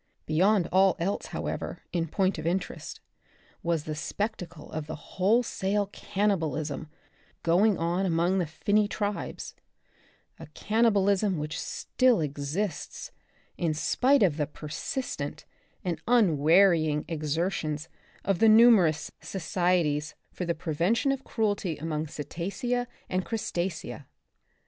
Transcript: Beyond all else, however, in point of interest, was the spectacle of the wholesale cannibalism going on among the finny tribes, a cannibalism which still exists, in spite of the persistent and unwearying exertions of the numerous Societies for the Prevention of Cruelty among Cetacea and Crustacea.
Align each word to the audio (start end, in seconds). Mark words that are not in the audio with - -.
Beyond 0.25 0.67
all 0.71 0.95
else, 0.97 1.27
however, 1.27 1.83
in 1.93 2.07
point 2.07 2.39
of 2.39 2.47
interest, 2.47 3.01
was 3.61 3.83
the 3.83 3.93
spectacle 3.93 4.71
of 4.71 4.87
the 4.87 4.95
wholesale 4.95 5.91
cannibalism 5.93 6.89
going 7.43 7.77
on 7.77 8.07
among 8.07 8.39
the 8.39 8.47
finny 8.47 8.87
tribes, 8.87 9.53
a 10.39 10.47
cannibalism 10.55 11.37
which 11.37 11.61
still 11.61 12.19
exists, 12.19 13.11
in 13.59 13.75
spite 13.75 14.23
of 14.23 14.37
the 14.37 14.47
persistent 14.47 15.45
and 15.83 16.01
unwearying 16.07 17.05
exertions 17.07 17.87
of 18.25 18.39
the 18.39 18.49
numerous 18.49 19.11
Societies 19.21 20.15
for 20.31 20.45
the 20.45 20.55
Prevention 20.55 21.11
of 21.11 21.23
Cruelty 21.23 21.77
among 21.77 22.07
Cetacea 22.07 22.87
and 23.07 23.23
Crustacea. 23.23 24.07